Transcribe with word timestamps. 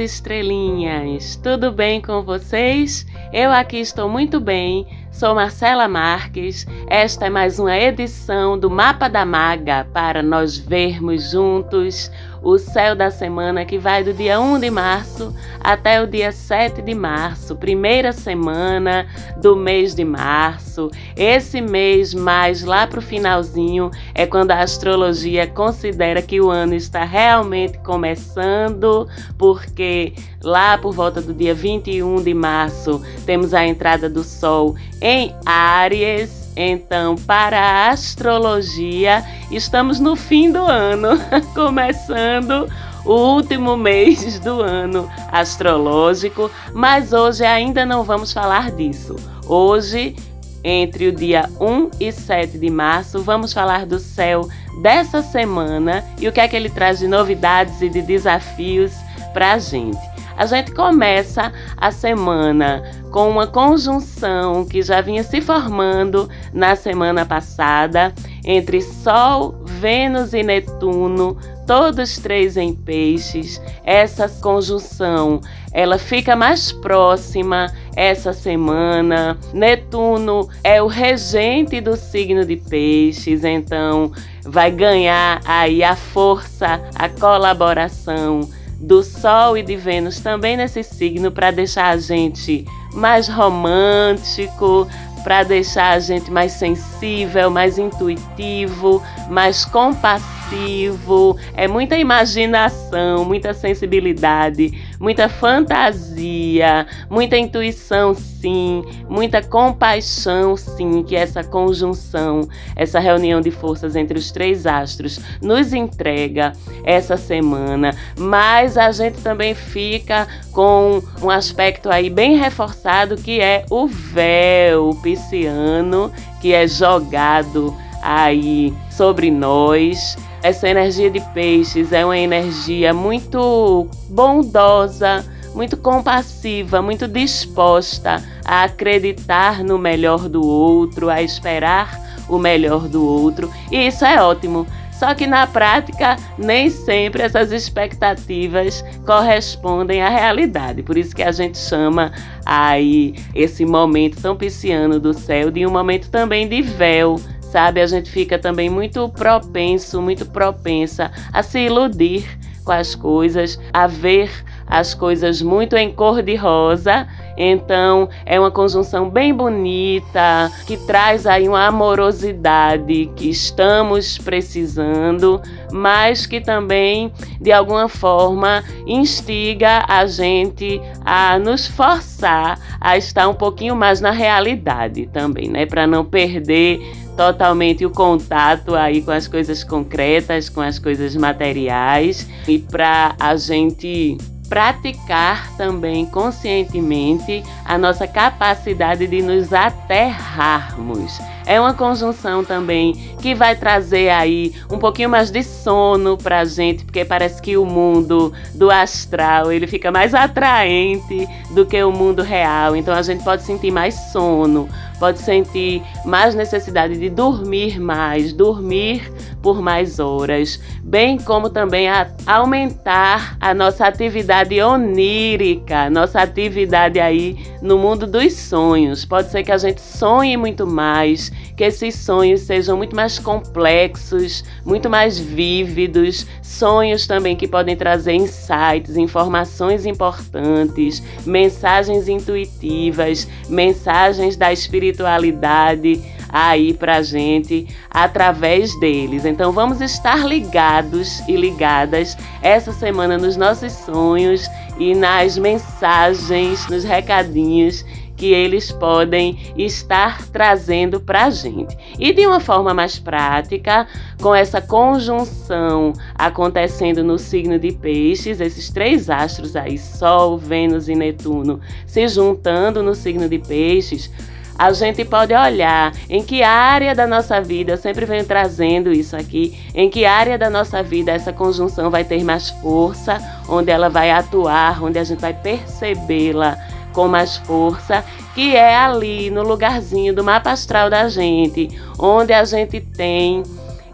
Estrelinhas! 0.00 1.36
Tudo 1.36 1.70
bem 1.70 2.00
com 2.00 2.22
vocês? 2.22 3.06
Eu 3.32 3.52
aqui 3.52 3.76
estou 3.78 4.08
muito 4.08 4.40
bem. 4.40 4.86
Sou 5.12 5.34
Marcela 5.34 5.86
Marques. 5.86 6.66
Esta 6.86 7.26
é 7.26 7.30
mais 7.30 7.58
uma 7.58 7.76
edição 7.76 8.58
do 8.58 8.70
Mapa 8.70 9.08
da 9.08 9.24
Maga 9.24 9.86
para 9.92 10.22
nós 10.22 10.56
vermos 10.56 11.30
juntos 11.30 12.10
o 12.42 12.58
céu 12.58 12.94
da 12.94 13.10
semana 13.10 13.64
que 13.64 13.78
vai 13.78 14.02
do 14.02 14.12
dia 14.12 14.40
1 14.40 14.60
de 14.60 14.70
março 14.70 15.34
até 15.62 16.02
o 16.02 16.06
dia 16.06 16.32
7 16.32 16.80
de 16.82 16.94
março, 16.94 17.56
primeira 17.56 18.12
semana 18.12 19.06
do 19.36 19.54
mês 19.54 19.94
de 19.94 20.04
março. 20.04 20.90
Esse 21.16 21.60
mês 21.60 22.14
mais 22.14 22.64
lá 22.64 22.86
para 22.86 22.98
o 22.98 23.02
finalzinho 23.02 23.90
é 24.14 24.26
quando 24.26 24.52
a 24.52 24.60
astrologia 24.60 25.46
considera 25.46 26.22
que 26.22 26.40
o 26.40 26.50
ano 26.50 26.74
está 26.74 27.04
realmente 27.04 27.78
começando, 27.78 29.06
porque 29.36 30.14
lá 30.42 30.78
por 30.78 30.92
volta 30.92 31.20
do 31.20 31.34
dia 31.34 31.54
21 31.54 32.22
de 32.22 32.32
março 32.32 33.02
temos 33.26 33.52
a 33.52 33.66
entrada 33.66 34.08
do 34.08 34.24
Sol 34.24 34.74
em 35.00 35.34
Áries 35.44 36.39
então, 36.62 37.16
para 37.16 37.58
a 37.58 37.88
astrologia, 37.88 39.24
estamos 39.50 39.98
no 39.98 40.14
fim 40.14 40.52
do 40.52 40.58
ano, 40.58 41.08
começando 41.54 42.70
o 43.02 43.34
último 43.34 43.78
mês 43.78 44.38
do 44.40 44.60
ano 44.60 45.10
astrológico, 45.32 46.50
mas 46.74 47.14
hoje 47.14 47.46
ainda 47.46 47.86
não 47.86 48.04
vamos 48.04 48.30
falar 48.30 48.70
disso. 48.72 49.16
Hoje, 49.46 50.14
entre 50.62 51.08
o 51.08 51.12
dia 51.12 51.48
1 51.58 51.92
e 51.98 52.12
7 52.12 52.58
de 52.58 52.68
março, 52.68 53.22
vamos 53.22 53.54
falar 53.54 53.86
do 53.86 53.98
céu 53.98 54.46
dessa 54.82 55.22
semana 55.22 56.04
e 56.20 56.28
o 56.28 56.32
que 56.32 56.40
é 56.40 56.46
que 56.46 56.54
ele 56.54 56.68
traz 56.68 56.98
de 56.98 57.08
novidades 57.08 57.80
e 57.80 57.88
de 57.88 58.02
desafios 58.02 58.92
para 59.32 59.52
a 59.52 59.58
gente. 59.58 60.09
A 60.40 60.46
gente 60.46 60.72
começa 60.72 61.52
a 61.76 61.90
semana 61.90 62.82
com 63.10 63.28
uma 63.28 63.46
conjunção 63.46 64.64
que 64.64 64.80
já 64.80 65.02
vinha 65.02 65.22
se 65.22 65.38
formando 65.42 66.30
na 66.50 66.74
semana 66.74 67.26
passada 67.26 68.10
entre 68.42 68.80
Sol, 68.80 69.60
Vênus 69.66 70.32
e 70.32 70.42
Netuno, 70.42 71.36
todos 71.66 72.16
três 72.16 72.56
em 72.56 72.74
peixes. 72.74 73.60
Essa 73.84 74.30
conjunção, 74.30 75.42
ela 75.72 75.98
fica 75.98 76.34
mais 76.34 76.72
próxima 76.72 77.66
essa 77.94 78.32
semana. 78.32 79.36
Netuno 79.52 80.48
é 80.64 80.80
o 80.80 80.86
regente 80.86 81.82
do 81.82 81.98
signo 81.98 82.46
de 82.46 82.56
peixes, 82.56 83.44
então 83.44 84.10
vai 84.42 84.70
ganhar 84.70 85.42
aí 85.44 85.84
a 85.84 85.94
força, 85.94 86.80
a 86.94 87.10
colaboração 87.10 88.48
do 88.80 89.02
Sol 89.02 89.58
e 89.58 89.62
de 89.62 89.76
Vênus 89.76 90.20
também 90.20 90.56
nesse 90.56 90.82
signo 90.82 91.30
para 91.30 91.50
deixar 91.50 91.90
a 91.90 91.96
gente 91.98 92.64
mais 92.94 93.28
romântico, 93.28 94.88
para 95.22 95.42
deixar 95.42 95.92
a 95.92 96.00
gente 96.00 96.30
mais 96.30 96.52
sensível, 96.52 97.50
mais 97.50 97.78
intuitivo, 97.78 99.02
mais 99.28 99.64
compassivo. 99.66 101.36
É 101.54 101.68
muita 101.68 101.96
imaginação, 101.98 103.24
muita 103.24 103.52
sensibilidade, 103.52 104.72
muita 105.00 105.30
fantasia, 105.30 106.86
muita 107.08 107.38
intuição, 107.38 108.14
sim, 108.14 108.84
muita 109.08 109.42
compaixão, 109.42 110.56
sim, 110.58 111.02
que 111.02 111.16
essa 111.16 111.42
conjunção, 111.42 112.46
essa 112.76 113.00
reunião 113.00 113.40
de 113.40 113.50
forças 113.50 113.96
entre 113.96 114.18
os 114.18 114.30
três 114.30 114.66
astros 114.66 115.18
nos 115.40 115.72
entrega 115.72 116.52
essa 116.84 117.16
semana. 117.16 117.96
Mas 118.18 118.76
a 118.76 118.92
gente 118.92 119.22
também 119.22 119.54
fica 119.54 120.28
com 120.52 121.02
um 121.22 121.30
aspecto 121.30 121.90
aí 121.90 122.10
bem 122.10 122.36
reforçado 122.36 123.16
que 123.16 123.40
é 123.40 123.64
o 123.70 123.86
véu 123.86 124.90
pisciano 125.02 126.12
que 126.40 126.52
é 126.52 126.68
jogado 126.68 127.74
aí 128.02 128.74
sobre 128.90 129.30
nós. 129.30 130.16
Essa 130.42 130.68
energia 130.68 131.10
de 131.10 131.20
peixes 131.34 131.92
é 131.92 132.04
uma 132.04 132.16
energia 132.16 132.94
muito 132.94 133.86
bondosa, 134.08 135.24
muito 135.54 135.76
compassiva, 135.76 136.80
muito 136.80 137.06
disposta 137.06 138.22
a 138.44 138.64
acreditar 138.64 139.62
no 139.62 139.78
melhor 139.78 140.28
do 140.28 140.42
outro, 140.42 141.10
a 141.10 141.20
esperar 141.20 142.24
o 142.28 142.38
melhor 142.38 142.88
do 142.88 143.04
outro. 143.04 143.52
E 143.70 143.86
isso 143.86 144.04
é 144.04 144.22
ótimo. 144.22 144.66
Só 145.00 145.14
que 145.14 145.26
na 145.26 145.46
prática, 145.46 146.16
nem 146.36 146.68
sempre 146.68 147.22
essas 147.22 147.52
expectativas 147.52 148.84
correspondem 149.06 150.02
à 150.02 150.10
realidade. 150.10 150.82
Por 150.82 150.98
isso 150.98 151.16
que 151.16 151.22
a 151.22 151.32
gente 151.32 151.56
chama 151.56 152.12
aí 152.44 153.14
esse 153.34 153.64
momento 153.64 154.20
tão 154.20 154.36
pisciano 154.36 155.00
do 155.00 155.14
céu 155.14 155.50
de 155.50 155.66
um 155.66 155.70
momento 155.70 156.10
também 156.10 156.46
de 156.46 156.60
véu, 156.60 157.16
sabe? 157.50 157.80
A 157.80 157.86
gente 157.86 158.10
fica 158.10 158.38
também 158.38 158.70
muito 158.70 159.08
propenso, 159.08 160.00
muito 160.00 160.24
propensa 160.26 161.10
a 161.32 161.42
se 161.42 161.58
iludir 161.60 162.24
com 162.64 162.72
as 162.72 162.94
coisas, 162.94 163.58
a 163.72 163.86
ver 163.86 164.30
as 164.66 164.94
coisas 164.94 165.42
muito 165.42 165.76
em 165.76 165.92
cor 165.92 166.22
de 166.22 166.36
rosa. 166.36 167.08
Então, 167.42 168.06
é 168.26 168.38
uma 168.38 168.50
conjunção 168.50 169.08
bem 169.08 169.32
bonita, 169.32 170.52
que 170.66 170.76
traz 170.76 171.26
aí 171.26 171.48
uma 171.48 171.68
amorosidade 171.68 173.10
que 173.16 173.30
estamos 173.30 174.18
precisando, 174.18 175.40
mas 175.72 176.26
que 176.26 176.38
também, 176.38 177.10
de 177.40 177.50
alguma 177.50 177.88
forma, 177.88 178.62
instiga 178.86 179.86
a 179.88 180.04
gente 180.04 180.82
a 181.02 181.38
nos 181.38 181.66
forçar 181.66 182.58
a 182.78 182.98
estar 182.98 183.26
um 183.26 183.34
pouquinho 183.34 183.74
mais 183.74 184.02
na 184.02 184.10
realidade 184.10 185.06
também, 185.06 185.48
né? 185.48 185.64
Para 185.64 185.86
não 185.86 186.04
perder 186.04 186.78
totalmente 187.16 187.86
o 187.86 187.90
contato 187.90 188.74
aí 188.74 189.00
com 189.00 189.12
as 189.12 189.26
coisas 189.26 189.64
concretas, 189.64 190.50
com 190.50 190.60
as 190.60 190.78
coisas 190.78 191.16
materiais 191.16 192.28
e 192.46 192.58
para 192.58 193.14
a 193.18 193.34
gente 193.36 194.18
praticar 194.50 195.48
também 195.56 196.04
conscientemente 196.04 197.44
a 197.64 197.78
nossa 197.78 198.06
capacidade 198.06 199.06
de 199.06 199.22
nos 199.22 199.52
aterrarmos. 199.52 201.20
É 201.46 201.60
uma 201.60 201.74
conjunção 201.74 202.44
também 202.44 202.92
que 203.20 203.34
vai 203.34 203.56
trazer 203.56 204.10
aí 204.10 204.54
um 204.70 204.78
pouquinho 204.78 205.08
mais 205.08 205.30
de 205.30 205.42
sono 205.42 206.16
pra 206.16 206.44
gente, 206.44 206.84
porque 206.84 207.04
parece 207.04 207.40
que 207.40 207.56
o 207.56 207.64
mundo 207.64 208.32
do 208.54 208.70
astral, 208.70 209.50
ele 209.52 209.66
fica 209.66 209.90
mais 209.90 210.14
atraente 210.14 211.26
do 211.50 211.66
que 211.66 211.82
o 211.82 211.92
mundo 211.92 212.22
real. 212.22 212.76
Então 212.76 212.94
a 212.94 213.02
gente 213.02 213.24
pode 213.24 213.42
sentir 213.42 213.70
mais 213.70 213.94
sono, 214.12 214.68
pode 214.98 215.18
sentir 215.18 215.82
mais 216.04 216.34
necessidade 216.34 216.98
de 216.98 217.08
dormir 217.08 217.80
mais, 217.80 218.32
dormir 218.32 219.10
por 219.42 219.62
mais 219.62 219.98
horas, 219.98 220.60
bem 220.82 221.18
como 221.18 221.48
também 221.48 221.88
a 221.88 222.08
aumentar 222.26 223.36
a 223.40 223.54
nossa 223.54 223.86
atividade 223.86 224.60
onírica, 224.60 225.88
nossa 225.88 226.20
atividade 226.20 227.00
aí 227.00 227.38
no 227.62 227.78
mundo 227.78 228.06
dos 228.06 228.34
sonhos. 228.34 229.04
Pode 229.04 229.30
ser 229.30 229.42
que 229.42 229.50
a 229.52 229.58
gente 229.58 229.80
sonhe 229.80 230.36
muito 230.36 230.66
mais, 230.66 231.32
que 231.56 231.64
esses 231.64 231.94
sonhos 231.94 232.40
sejam 232.42 232.76
muito 232.76 232.96
mais 232.96 233.18
complexos, 233.18 234.44
muito 234.64 234.88
mais 234.88 235.18
vívidos, 235.18 236.26
sonhos 236.42 237.06
também 237.06 237.36
que 237.36 237.46
podem 237.46 237.76
trazer 237.76 238.14
insights, 238.14 238.96
informações 238.96 239.84
importantes, 239.86 241.02
mensagens 241.26 242.08
intuitivas, 242.08 243.28
mensagens 243.48 244.36
da 244.36 244.52
espiritualidade 244.52 246.00
aí 246.32 246.72
pra 246.72 247.02
gente 247.02 247.66
através 247.90 248.78
deles. 248.78 249.24
Então 249.24 249.52
vamos 249.52 249.80
estar 249.80 250.24
ligados 250.26 251.20
e 251.28 251.36
ligadas 251.36 252.16
essa 252.40 252.72
semana 252.72 253.18
nos 253.18 253.36
nossos 253.36 253.72
sonhos 253.72 254.48
e 254.78 254.94
nas 254.94 255.36
mensagens, 255.36 256.66
nos 256.68 256.84
recadinhos 256.84 257.84
que 258.20 258.34
eles 258.34 258.70
podem 258.70 259.38
estar 259.56 260.28
trazendo 260.28 261.00
para 261.00 261.24
a 261.24 261.30
gente. 261.30 261.74
E 261.98 262.12
de 262.12 262.26
uma 262.26 262.38
forma 262.38 262.74
mais 262.74 262.98
prática, 262.98 263.86
com 264.20 264.34
essa 264.34 264.60
conjunção 264.60 265.94
acontecendo 266.14 267.02
no 267.02 267.18
signo 267.18 267.58
de 267.58 267.72
Peixes, 267.72 268.38
esses 268.38 268.68
três 268.68 269.08
astros 269.08 269.56
aí, 269.56 269.78
Sol, 269.78 270.36
Vênus 270.36 270.86
e 270.86 270.94
Netuno, 270.94 271.60
se 271.86 272.06
juntando 272.08 272.82
no 272.82 272.94
signo 272.94 273.26
de 273.26 273.38
Peixes, 273.38 274.10
a 274.58 274.70
gente 274.74 275.02
pode 275.06 275.32
olhar 275.32 275.90
em 276.06 276.22
que 276.22 276.42
área 276.42 276.94
da 276.94 277.06
nossa 277.06 277.40
vida, 277.40 277.72
eu 277.72 277.78
sempre 277.78 278.04
venho 278.04 278.26
trazendo 278.26 278.92
isso 278.92 279.16
aqui, 279.16 279.58
em 279.74 279.88
que 279.88 280.04
área 280.04 280.36
da 280.36 280.50
nossa 280.50 280.82
vida 280.82 281.10
essa 281.10 281.32
conjunção 281.32 281.88
vai 281.88 282.04
ter 282.04 282.22
mais 282.22 282.50
força, 282.50 283.16
onde 283.48 283.70
ela 283.70 283.88
vai 283.88 284.10
atuar, 284.10 284.84
onde 284.84 284.98
a 284.98 285.04
gente 285.04 285.20
vai 285.20 285.32
percebê-la 285.32 286.58
com 286.92 287.08
mais 287.08 287.36
força, 287.36 288.04
que 288.34 288.54
é 288.54 288.76
ali 288.76 289.30
no 289.30 289.42
lugarzinho 289.42 290.14
do 290.14 290.24
mapa 290.24 290.50
astral 290.50 290.88
da 290.90 291.08
gente, 291.08 291.68
onde 291.98 292.32
a 292.32 292.44
gente 292.44 292.80
tem 292.80 293.42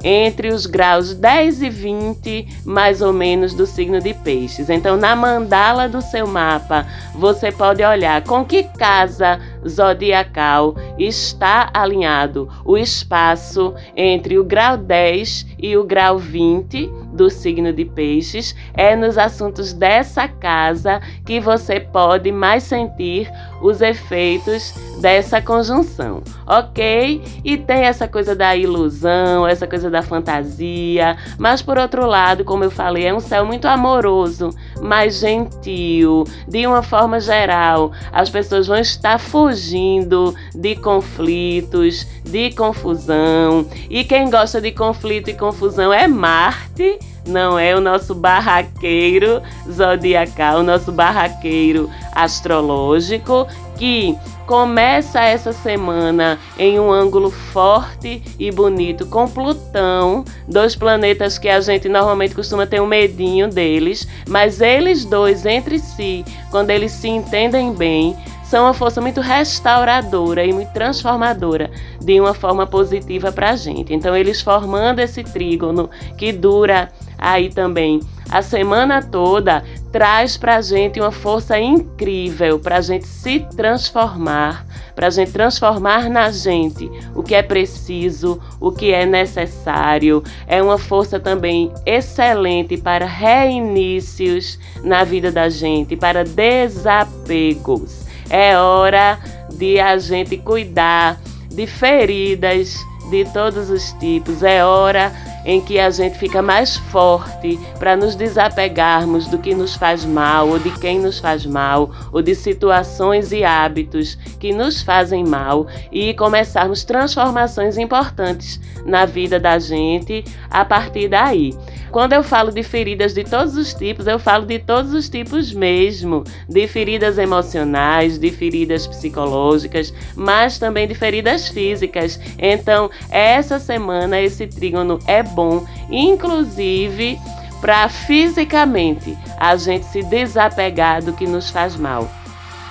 entre 0.02 0.48
os 0.48 0.66
graus 0.66 1.14
10 1.14 1.62
e 1.62 1.70
20, 1.70 2.62
mais 2.64 3.02
ou 3.02 3.12
menos, 3.12 3.54
do 3.54 3.66
signo 3.66 4.00
de 4.00 4.14
Peixes. 4.14 4.70
Então, 4.70 4.96
na 4.96 5.16
mandala 5.16 5.88
do 5.88 6.00
seu 6.00 6.26
mapa, 6.26 6.86
você 7.14 7.50
pode 7.50 7.82
olhar 7.82 8.22
com 8.22 8.44
que 8.44 8.62
casa 8.62 9.40
zodiacal 9.66 10.76
está 10.96 11.70
alinhado 11.74 12.48
o 12.64 12.76
espaço 12.76 13.74
entre 13.96 14.38
o 14.38 14.44
grau 14.44 14.76
10 14.76 15.46
e 15.58 15.76
o 15.76 15.82
grau 15.82 16.18
20 16.18 16.88
do 17.16 17.28
signo 17.30 17.72
de 17.72 17.84
Peixes. 17.84 18.54
É 18.74 18.94
nos 18.94 19.18
assuntos 19.18 19.72
dessa 19.72 20.28
casa 20.28 21.00
que 21.24 21.40
você 21.40 21.80
pode 21.80 22.30
mais 22.30 22.62
sentir 22.62 23.28
os 23.60 23.80
efeitos 23.80 24.74
dessa 25.00 25.40
conjunção, 25.40 26.22
ok? 26.46 27.22
E 27.44 27.56
tem 27.56 27.82
essa 27.84 28.08
coisa 28.08 28.34
da 28.34 28.56
ilusão, 28.56 29.46
essa 29.46 29.66
coisa 29.66 29.90
da 29.90 30.02
fantasia, 30.02 31.16
mas 31.38 31.62
por 31.62 31.78
outro 31.78 32.06
lado, 32.06 32.44
como 32.44 32.64
eu 32.64 32.70
falei, 32.70 33.06
é 33.06 33.14
um 33.14 33.20
céu 33.20 33.44
muito 33.44 33.66
amoroso, 33.66 34.50
mais 34.80 35.18
gentil, 35.18 36.24
de 36.48 36.66
uma 36.66 36.82
forma 36.82 37.20
geral. 37.20 37.92
As 38.12 38.30
pessoas 38.30 38.66
vão 38.66 38.78
estar 38.78 39.18
fugindo 39.18 40.34
de 40.54 40.76
conflitos, 40.76 42.06
de 42.24 42.50
confusão, 42.52 43.66
e 43.88 44.04
quem 44.04 44.30
gosta 44.30 44.60
de 44.60 44.72
conflito 44.72 45.30
e 45.30 45.34
confusão 45.34 45.92
é 45.92 46.08
Marte 46.08 46.98
não 47.26 47.58
é 47.58 47.74
o 47.74 47.80
nosso 47.80 48.14
barraqueiro 48.14 49.42
zodiacal, 49.70 50.60
o 50.60 50.62
nosso 50.62 50.92
barraqueiro 50.92 51.90
astrológico, 52.12 53.46
que 53.76 54.16
começa 54.46 55.20
essa 55.20 55.52
semana 55.52 56.38
em 56.56 56.78
um 56.78 56.90
ângulo 56.90 57.30
forte 57.30 58.22
e 58.38 58.50
bonito 58.50 59.04
com 59.06 59.28
Plutão, 59.28 60.24
dois 60.46 60.76
planetas 60.76 61.36
que 61.36 61.48
a 61.48 61.60
gente 61.60 61.88
normalmente 61.88 62.34
costuma 62.34 62.64
ter 62.64 62.80
um 62.80 62.86
medinho 62.86 63.48
deles, 63.48 64.06
mas 64.28 64.60
eles 64.60 65.04
dois 65.04 65.44
entre 65.44 65.78
si, 65.78 66.24
quando 66.50 66.70
eles 66.70 66.92
se 66.92 67.08
entendem 67.08 67.72
bem, 67.72 68.16
são 68.46 68.64
uma 68.64 68.74
força 68.74 69.00
muito 69.00 69.20
restauradora 69.20 70.44
e 70.44 70.52
muito 70.52 70.72
transformadora 70.72 71.68
de 72.00 72.20
uma 72.20 72.32
forma 72.32 72.64
positiva 72.64 73.32
para 73.32 73.50
a 73.50 73.56
gente. 73.56 73.92
Então, 73.92 74.16
eles 74.16 74.40
formando 74.40 75.00
esse 75.00 75.24
trígono 75.24 75.90
que 76.16 76.32
dura 76.32 76.88
aí 77.18 77.48
também 77.48 78.00
a 78.28 78.42
semana 78.42 79.02
toda 79.02 79.62
traz 79.92 80.36
para 80.36 80.56
a 80.56 80.60
gente 80.60 81.00
uma 81.00 81.12
força 81.12 81.58
incrível 81.58 82.58
para 82.58 82.78
a 82.78 82.80
gente 82.80 83.06
se 83.06 83.40
transformar, 83.56 84.66
para 84.94 85.06
a 85.06 85.10
gente 85.10 85.30
transformar 85.30 86.10
na 86.10 86.30
gente 86.30 86.90
o 87.14 87.22
que 87.22 87.34
é 87.34 87.42
preciso, 87.42 88.40
o 88.60 88.72
que 88.72 88.92
é 88.92 89.06
necessário. 89.06 90.24
É 90.46 90.60
uma 90.60 90.76
força 90.76 91.20
também 91.20 91.72
excelente 91.86 92.76
para 92.76 93.06
reinícios 93.06 94.58
na 94.82 95.04
vida 95.04 95.30
da 95.30 95.48
gente, 95.48 95.96
para 95.96 96.24
desapegos. 96.24 98.04
É 98.28 98.58
hora 98.58 99.18
de 99.52 99.78
a 99.78 99.96
gente 99.98 100.36
cuidar 100.36 101.20
de 101.48 101.66
feridas 101.66 102.76
de 103.08 103.24
todos 103.32 103.70
os 103.70 103.92
tipos. 103.92 104.42
É 104.42 104.64
hora 104.64 105.12
em 105.46 105.60
que 105.60 105.78
a 105.78 105.88
gente 105.90 106.18
fica 106.18 106.42
mais 106.42 106.76
forte 106.76 107.58
para 107.78 107.96
nos 107.96 108.16
desapegarmos 108.16 109.28
do 109.28 109.38
que 109.38 109.54
nos 109.54 109.76
faz 109.76 110.04
mal, 110.04 110.48
ou 110.48 110.58
de 110.58 110.70
quem 110.72 110.98
nos 110.98 111.20
faz 111.20 111.46
mal, 111.46 111.90
ou 112.12 112.20
de 112.20 112.34
situações 112.34 113.30
e 113.30 113.44
hábitos 113.44 114.16
que 114.40 114.52
nos 114.52 114.82
fazem 114.82 115.24
mal 115.24 115.68
e 115.92 116.12
começarmos 116.14 116.84
transformações 116.84 117.78
importantes 117.78 118.60
na 118.84 119.06
vida 119.06 119.38
da 119.38 119.58
gente 119.58 120.24
a 120.50 120.64
partir 120.64 121.08
daí. 121.08 121.54
Quando 121.96 122.12
eu 122.12 122.22
falo 122.22 122.52
de 122.52 122.62
feridas 122.62 123.14
de 123.14 123.24
todos 123.24 123.56
os 123.56 123.72
tipos, 123.72 124.06
eu 124.06 124.18
falo 124.18 124.44
de 124.44 124.58
todos 124.58 124.92
os 124.92 125.08
tipos 125.08 125.50
mesmo, 125.50 126.24
de 126.46 126.68
feridas 126.68 127.16
emocionais, 127.16 128.18
de 128.18 128.30
feridas 128.30 128.86
psicológicas, 128.86 129.94
mas 130.14 130.58
também 130.58 130.86
de 130.86 130.94
feridas 130.94 131.48
físicas. 131.48 132.20
Então, 132.38 132.90
essa 133.08 133.58
semana 133.58 134.20
esse 134.20 134.46
trígono 134.46 134.98
é 135.06 135.22
bom, 135.22 135.66
inclusive 135.90 137.18
para 137.62 137.88
fisicamente 137.88 139.16
a 139.38 139.56
gente 139.56 139.86
se 139.86 140.02
desapegar 140.02 141.02
do 141.02 141.14
que 141.14 141.26
nos 141.26 141.48
faz 141.48 141.76
mal 141.76 142.06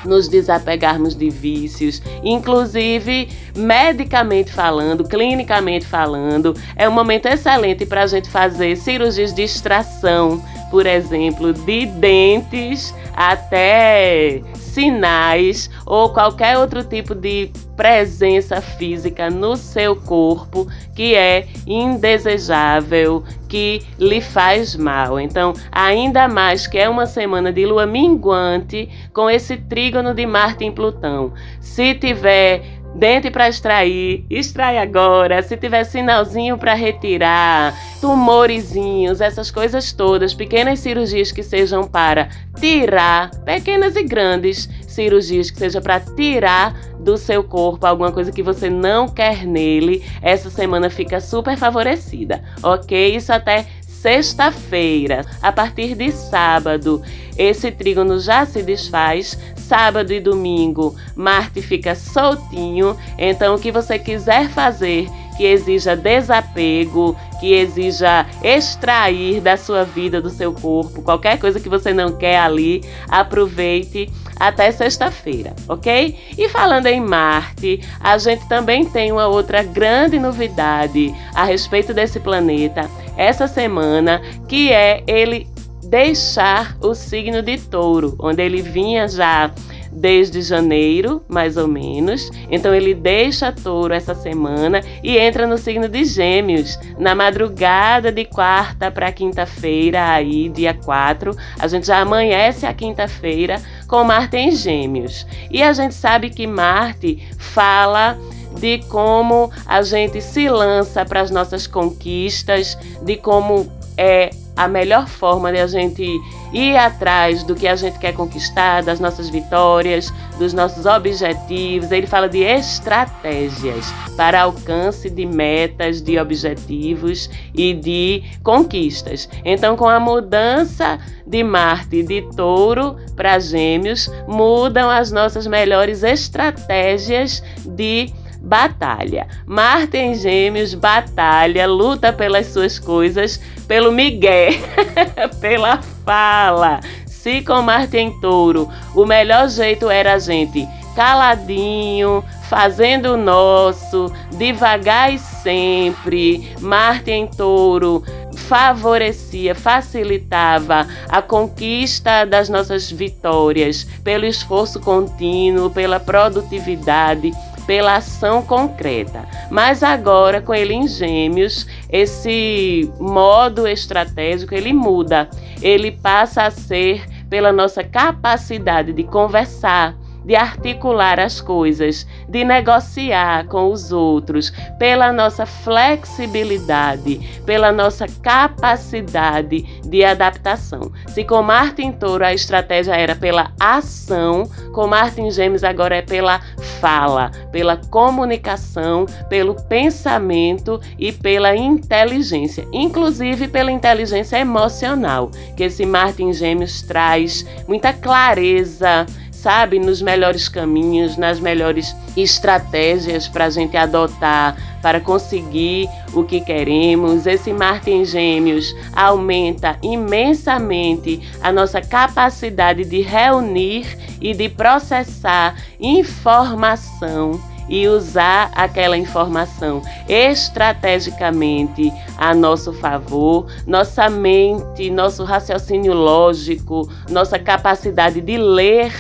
nos 0.06 0.28
desapegarmos 0.28 1.16
de 1.16 1.30
vícios, 1.30 2.02
inclusive 2.24 3.30
medicamente 3.56 4.52
falando, 4.52 5.04
clinicamente 5.04 5.86
falando. 5.86 6.56
É 6.75 6.88
um 6.88 6.92
momento 6.92 7.28
excelente 7.28 7.86
para 7.86 8.04
a 8.04 8.07
gente 8.07 8.30
fazer 8.30 8.75
cirurgias 8.78 9.34
de 9.34 9.44
extração, 9.44 10.44
por 10.70 10.86
exemplo, 10.86 11.54
de 11.54 11.86
dentes 11.86 12.94
até 13.16 14.42
sinais 14.56 15.70
ou 15.86 16.10
qualquer 16.10 16.58
outro 16.58 16.84
tipo 16.84 17.16
de 17.16 17.50
presença 17.78 18.60
física 18.60 19.30
no 19.30 19.56
seu 19.56 19.96
corpo 19.96 20.68
que 20.94 21.16
é 21.16 21.48
indesejável, 21.66 23.24
que 23.48 23.82
lhe 23.98 24.20
faz 24.20 24.76
mal. 24.76 25.20
Então, 25.20 25.54
ainda 25.72 26.28
mais 26.28 26.68
que 26.68 26.78
é 26.78 26.90
uma 26.90 27.06
semana 27.06 27.54
de 27.54 27.66
lua 27.66 27.86
minguante 27.86 28.90
com 29.14 29.30
esse 29.30 29.56
trígono 29.56 30.14
de 30.14 30.26
Marte 30.26 30.66
em 30.66 30.72
Plutão. 30.72 31.34
Se 31.62 31.96
tiver 31.96 32.75
Dente 32.96 33.30
para 33.30 33.50
extrair, 33.50 34.26
extrai 34.30 34.78
agora. 34.78 35.44
Se 35.44 35.58
tiver 35.58 35.84
sinalzinho 35.84 36.58
para 36.58 36.74
retirar, 36.74 37.74
tumorizinhos, 38.00 39.20
essas 39.20 39.52
coisas 39.52 39.92
todas, 39.92 40.34
pequenas 40.34 40.80
cirurgias 40.80 41.30
que 41.30 41.44
sejam 41.44 41.84
para 41.84 42.30
tirar, 42.58 43.32
pequenas 43.44 43.98
e 43.98 44.04
grandes 44.04 44.70
cirurgias 44.88 45.52
que 45.52 45.60
seja 45.60 45.82
para 45.82 46.00
tirar 46.00 46.74
do 46.98 47.18
seu 47.18 47.44
corpo 47.44 47.86
alguma 47.86 48.14
coisa 48.14 48.32
que 48.32 48.42
você 48.42 48.70
não 48.70 49.10
quer 49.10 49.46
nele, 49.46 50.02
essa 50.22 50.50
semana 50.50 50.90
fica 50.90 51.20
super 51.20 51.58
favorecida, 51.58 52.42
ok? 52.64 53.14
Isso 53.14 53.34
até 53.34 53.66
sexta-feira. 54.06 55.25
A 55.42 55.52
partir 55.52 55.96
de 55.96 56.12
sábado, 56.12 57.01
esse 57.36 57.72
trígono 57.72 58.20
já 58.20 58.46
se 58.46 58.62
desfaz. 58.62 59.36
Sábado 59.56 60.13
e 60.13 60.20
domingo, 60.20 60.96
Marte 61.15 61.60
fica 61.60 61.96
soltinho. 61.96 62.96
Então, 63.18 63.56
o 63.56 63.60
que 63.60 63.72
você 63.72 63.98
quiser 63.98 64.48
fazer 64.50 65.10
que 65.36 65.44
exija 65.44 65.96
desapego, 65.96 67.18
que 67.39 67.51
exija 67.51 68.27
extrair 68.44 69.41
da 69.41 69.58
sua 69.58 69.84
vida, 69.84 70.22
do 70.22 70.30
seu 70.30 70.53
corpo, 70.53 71.01
qualquer 71.01 71.39
coisa 71.39 71.60
que 71.60 71.68
você 71.68 71.91
não 71.91 72.15
quer 72.15 72.38
ali, 72.38 72.84
aproveite 73.10 74.08
até 74.39 74.72
sexta-feira, 74.72 75.56
ok? 75.68 76.15
E 76.38 76.48
falando 76.48 76.86
em 76.86 77.01
Marte, 77.01 77.82
a 78.00 78.18
gente 78.18 78.48
também 78.48 78.86
tem 78.86 79.12
uma 79.12 79.27
outra 79.27 79.63
grande 79.63 80.20
novidade 80.20 81.13
a 81.34 81.44
respeito 81.44 81.94
desse 81.94 82.20
planeta 82.20 82.89
essa 83.17 83.48
semana, 83.48 84.22
que 84.48 84.72
é 84.72 85.03
ele 85.07 85.48
deixar 85.84 86.75
o 86.81 86.93
signo 86.93 87.41
de 87.41 87.57
Touro, 87.57 88.15
onde 88.19 88.41
ele 88.41 88.62
vinha 88.62 89.07
já 89.07 89.51
desde 89.95 90.41
janeiro, 90.41 91.24
mais 91.27 91.57
ou 91.57 91.67
menos. 91.67 92.29
Então 92.51 92.75
ele 92.75 92.93
deixa 92.93 93.51
touro 93.51 93.93
essa 93.93 94.13
semana 94.13 94.81
e 95.01 95.17
entra 95.17 95.48
no 95.48 95.57
signo 95.57 95.88
de 95.88 96.03
Gêmeos. 96.03 96.77
Na 97.00 97.15
madrugada 97.15 98.12
de 98.12 98.25
quarta 98.25 98.91
para 98.91 99.12
quinta-feira, 99.12 100.12
aí, 100.12 100.50
dia 100.50 100.74
4, 100.74 101.36
a 101.57 101.67
gente 101.67 101.88
já 101.88 102.00
amanhece 102.00 102.65
a 102.65 102.74
quinta-feira 102.74 103.62
com 103.88 104.03
Marte 104.03 104.38
em 104.38 104.51
Gêmeos. 104.51 105.25
E 105.50 105.63
a 105.63 105.72
gente 105.72 105.93
sabe 105.93 106.29
que 106.29 106.45
Marte 106.45 107.27
fala 107.38 108.17
de 108.60 108.80
como 108.90 109.52
a 109.66 109.82
gente 109.82 110.22
se 110.22 110.50
lança 110.50 111.06
para 111.06 111.22
as 111.22 111.32
nossas 111.32 111.68
conquistas, 111.68 112.78
de 113.02 113.18
como 113.18 113.70
é 113.98 114.30
a 114.56 114.68
melhor 114.68 115.08
forma 115.08 115.52
de 115.52 115.60
a 115.60 115.68
gente 115.68 116.06
ir 116.54 116.78
atrás 116.78 117.44
do 117.44 117.54
que 117.56 117.68
a 117.68 117.76
gente 117.76 118.00
quer 118.00 118.14
conquistar, 118.14 118.82
das 118.82 119.00
nossas 119.00 119.30
vitórias, 119.30 120.14
dos 120.40 120.54
nossos 120.54 120.86
objetivos. 120.86 121.92
Ele 121.92 122.08
fala 122.08 122.30
de 122.30 122.40
estratégias 122.40 123.94
para 124.16 124.44
alcance 124.44 125.10
de 125.10 125.26
metas, 125.26 126.02
de 126.02 126.18
objetivos 126.18 127.30
e 127.54 127.74
de 127.74 128.24
conquistas. 128.44 129.28
Então, 129.44 129.76
com 129.76 129.90
a 129.90 130.00
mudança 130.00 131.00
de 131.28 131.44
Marte 131.44 132.02
de 132.02 132.22
Touro 132.36 132.96
para 133.16 133.38
Gêmeos, 133.40 134.10
mudam 134.26 134.90
as 134.90 135.12
nossas 135.12 135.46
melhores 135.46 136.02
estratégias 136.02 137.44
de 137.66 138.14
batalha. 138.46 139.28
Marte 139.46 139.98
em 139.98 140.16
Gêmeos 140.16 140.74
batalha, 140.74 141.68
luta 141.68 142.14
pelas 142.14 142.48
suas 142.48 142.80
coisas, 142.80 143.42
pelo 143.68 143.92
migué, 143.92 144.52
pela 145.42 145.82
fala. 146.06 146.80
Se 147.06 147.42
com 147.42 147.62
Marte 147.62 147.98
em 147.98 148.20
Touro, 148.22 148.70
o 148.96 149.06
melhor 149.06 149.50
jeito 149.50 149.90
era 149.90 150.14
a 150.14 150.20
gente 150.20 150.68
caladinho, 150.96 152.24
fazendo 152.50 153.14
o 153.14 153.18
nosso, 153.18 154.12
devagar 154.38 155.14
e 155.14 155.20
sempre. 155.20 156.56
Marte 156.62 157.12
em 157.12 157.28
touro 157.28 158.02
favorecia, 158.36 159.56
facilitava 159.56 160.88
a 161.10 161.22
conquista 161.22 162.25
das 162.25 162.50
nossas 162.50 162.92
vitórias 162.92 163.84
pelo 164.04 164.25
esforço 164.25 164.80
contínuo, 164.80 165.70
pela 165.70 166.00
produtividade, 166.00 167.32
pela 167.65 167.96
ação 167.96 168.42
concreta. 168.42 169.27
Mas 169.50 169.84
agora, 169.84 170.42
com 170.42 170.54
ele 170.54 170.74
em 170.74 170.88
Gêmeos, 170.88 171.68
esse 171.89 172.89
modo 173.00 173.68
estratégico 173.68 174.54
ele 174.54 174.74
muda. 174.74 175.30
Ele 175.62 175.92
passa 175.92 176.44
a 176.44 176.51
ser 176.51 177.04
pela 177.30 177.51
nossa 177.51 177.84
capacidade 177.84 178.94
de 178.94 179.04
conversar, 179.04 179.96
de 180.25 180.36
articular 180.36 181.20
as 181.20 181.39
coisas, 181.39 182.08
de 182.27 182.44
negociar 182.44 183.46
com 183.48 183.72
os 183.72 183.91
outros, 183.91 184.51
pela 184.79 185.13
nossa 185.13 185.46
flexibilidade, 185.46 187.41
pela 187.46 187.72
nossa 187.72 188.08
capacidade 188.22 189.62
de 189.84 190.03
adaptação. 190.03 190.91
Se 191.08 191.24
com 191.24 191.41
Martin 191.41 191.91
Touro 191.91 192.25
a 192.25 192.34
estratégia 192.34 192.96
era 192.96 193.15
pela 193.15 193.51
ação, 193.60 194.50
com 194.74 194.88
Martin 194.88 195.29
Gêmeos 195.29 195.63
agora 195.63 195.98
é 195.98 196.01
pela 196.01 196.41
fala, 196.79 197.32
pela 197.51 197.77
comunicação, 197.77 199.05
pelo 199.29 199.55
pensamento 199.55 200.82
e 200.98 201.12
pela 201.12 201.55
inteligência, 201.55 202.67
inclusive 202.74 203.48
pela 203.48 203.72
inteligência 203.72 204.38
emocional, 204.38 205.29
que 205.55 205.63
esse 205.63 205.86
Martin 205.86 206.34
Gêmeos 206.34 206.82
traz 206.82 207.46
muita 207.67 207.94
clareza 207.94 209.05
sabe, 209.46 209.78
nos 209.78 210.02
melhores 210.02 210.50
caminhos, 210.50 211.18
nas 211.18 211.40
melhores 211.40 211.96
estratégias 212.18 213.28
para 213.28 213.46
a 213.46 213.50
gente 213.52 213.78
adotar 213.78 214.58
para 214.82 215.00
conseguir 215.00 215.88
o 216.16 216.24
que 216.24 216.42
queremos. 216.42 217.28
Esse 217.28 217.54
Marte 217.54 217.92
em 217.92 218.04
Gêmeos 218.04 218.75
aumenta 218.96 219.78
imensamente 219.84 221.22
a 221.44 221.52
nossa 221.52 221.80
capacidade 221.80 222.86
de 222.86 223.02
reunir 223.02 223.86
e 224.20 224.34
de 224.34 224.50
processar 224.50 225.56
informação 225.80 227.40
e 227.70 227.88
usar 227.88 228.50
aquela 228.56 228.98
informação 228.98 229.84
estrategicamente 230.10 231.94
a 232.18 232.34
nosso 232.34 232.74
favor, 232.74 233.46
nossa 233.68 234.10
mente, 234.10 234.90
nosso 234.90 235.24
raciocínio 235.24 235.94
lógico, 235.94 236.90
nossa 237.12 237.38
capacidade 237.38 238.22
de 238.22 238.38
ler 238.38 238.92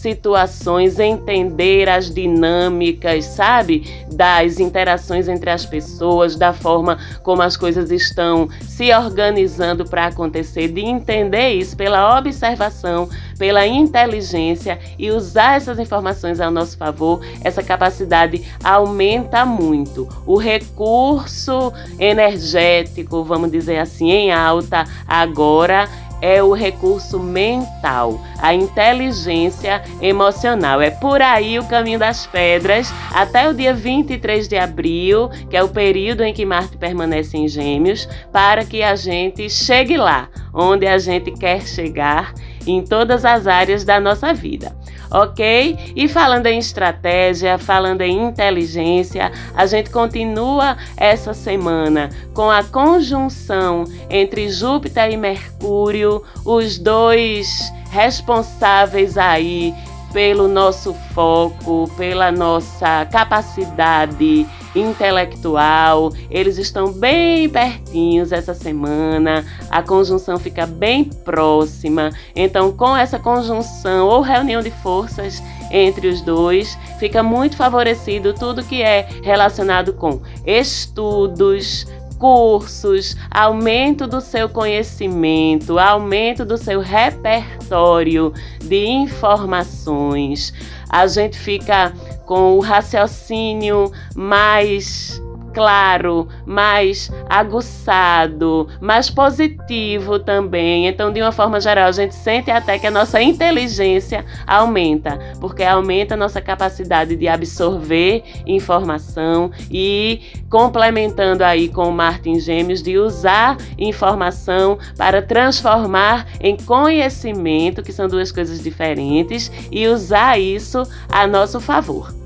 situações, 0.00 0.98
entender 0.98 1.88
as 1.88 2.12
dinâmicas, 2.12 3.24
sabe? 3.24 4.06
Das 4.12 4.58
interações 4.58 5.28
entre 5.28 5.50
as 5.50 5.66
pessoas, 5.66 6.36
da 6.36 6.52
forma 6.52 6.98
como 7.22 7.42
as 7.42 7.56
coisas 7.56 7.90
estão 7.90 8.48
se 8.62 8.92
organizando 8.92 9.84
para 9.84 10.06
acontecer, 10.06 10.68
de 10.68 10.80
entender 10.80 11.50
isso 11.50 11.76
pela 11.76 12.18
observação, 12.18 13.08
pela 13.38 13.66
inteligência 13.66 14.78
e 14.98 15.10
usar 15.10 15.56
essas 15.56 15.78
informações 15.78 16.40
ao 16.40 16.50
nosso 16.50 16.76
favor, 16.76 17.20
essa 17.42 17.62
capacidade 17.62 18.44
aumenta 18.62 19.44
muito. 19.44 20.08
O 20.26 20.36
recurso 20.36 21.72
energético, 21.98 23.22
vamos 23.24 23.50
dizer 23.50 23.78
assim, 23.78 24.10
em 24.10 24.32
alta 24.32 24.84
agora 25.06 25.88
é 26.20 26.42
o 26.42 26.52
recurso 26.52 27.18
mental, 27.18 28.20
a 28.38 28.54
inteligência 28.54 29.82
emocional. 30.00 30.80
É 30.80 30.90
por 30.90 31.22
aí 31.22 31.58
o 31.58 31.64
caminho 31.64 31.98
das 31.98 32.26
pedras 32.26 32.92
até 33.12 33.48
o 33.48 33.54
dia 33.54 33.72
23 33.74 34.48
de 34.48 34.56
abril, 34.56 35.28
que 35.48 35.56
é 35.56 35.62
o 35.62 35.68
período 35.68 36.22
em 36.22 36.32
que 36.32 36.44
Marte 36.44 36.76
permanece 36.76 37.36
em 37.36 37.48
Gêmeos, 37.48 38.08
para 38.32 38.64
que 38.64 38.82
a 38.82 38.96
gente 38.96 39.48
chegue 39.48 39.96
lá 39.96 40.28
onde 40.52 40.86
a 40.86 40.98
gente 40.98 41.30
quer 41.32 41.62
chegar 41.62 42.34
em 42.66 42.82
todas 42.82 43.24
as 43.24 43.46
áreas 43.46 43.84
da 43.84 44.00
nossa 44.00 44.32
vida 44.34 44.76
ok? 45.10 45.92
E 45.94 46.08
falando 46.08 46.46
em 46.46 46.58
estratégia, 46.58 47.58
falando 47.58 48.02
em 48.02 48.24
inteligência, 48.24 49.32
a 49.54 49.66
gente 49.66 49.90
continua 49.90 50.76
essa 50.96 51.34
semana 51.34 52.10
com 52.34 52.50
a 52.50 52.62
conjunção 52.62 53.84
entre 54.10 54.48
Júpiter 54.48 55.10
e 55.10 55.16
Mercúrio, 55.16 56.22
os 56.44 56.78
dois 56.78 57.72
responsáveis 57.90 59.16
aí 59.16 59.74
pelo 60.12 60.48
nosso 60.48 60.94
foco, 61.14 61.90
pela 61.96 62.32
nossa 62.32 63.06
capacidade 63.06 64.46
intelectual. 64.74 66.12
Eles 66.30 66.58
estão 66.58 66.92
bem 66.92 67.48
pertinhos 67.48 68.32
essa 68.32 68.54
semana, 68.54 69.44
a 69.70 69.82
conjunção 69.82 70.38
fica 70.38 70.66
bem 70.66 71.04
próxima. 71.04 72.10
Então, 72.34 72.72
com 72.72 72.96
essa 72.96 73.18
conjunção 73.18 74.06
ou 74.08 74.20
reunião 74.20 74.62
de 74.62 74.70
forças 74.70 75.42
entre 75.70 76.08
os 76.08 76.20
dois, 76.22 76.78
fica 76.98 77.22
muito 77.22 77.56
favorecido 77.56 78.32
tudo 78.32 78.64
que 78.64 78.82
é 78.82 79.08
relacionado 79.22 79.92
com 79.92 80.20
estudos, 80.46 81.86
cursos, 82.18 83.16
aumento 83.30 84.06
do 84.06 84.20
seu 84.20 84.48
conhecimento, 84.48 85.78
aumento 85.78 86.44
do 86.44 86.58
seu 86.58 86.80
repertório 86.80 88.32
de 88.60 88.86
informações. 88.86 90.52
A 90.88 91.06
gente 91.06 91.38
fica 91.38 91.92
com 92.24 92.56
o 92.56 92.60
raciocínio 92.60 93.92
mais 94.14 95.20
claro, 95.58 96.28
mais 96.46 97.10
aguçado, 97.28 98.68
mais 98.80 99.10
positivo 99.10 100.20
também. 100.20 100.86
Então, 100.86 101.12
de 101.12 101.20
uma 101.20 101.32
forma 101.32 101.60
geral, 101.60 101.88
a 101.88 101.92
gente 101.92 102.14
sente 102.14 102.48
até 102.48 102.78
que 102.78 102.86
a 102.86 102.92
nossa 102.92 103.20
inteligência 103.20 104.24
aumenta, 104.46 105.18
porque 105.40 105.64
aumenta 105.64 106.14
a 106.14 106.16
nossa 106.16 106.40
capacidade 106.40 107.16
de 107.16 107.26
absorver 107.26 108.22
informação 108.46 109.50
e 109.68 110.20
complementando 110.48 111.42
aí 111.42 111.68
com 111.68 111.88
o 111.88 111.92
Martin 111.92 112.38
Gêmeos 112.38 112.80
de 112.80 112.96
usar 112.96 113.56
informação 113.76 114.78
para 114.96 115.20
transformar 115.20 116.28
em 116.40 116.56
conhecimento, 116.56 117.82
que 117.82 117.92
são 117.92 118.06
duas 118.06 118.30
coisas 118.30 118.62
diferentes, 118.62 119.50
e 119.72 119.88
usar 119.88 120.38
isso 120.38 120.84
a 121.10 121.26
nosso 121.26 121.58
favor. 121.58 122.17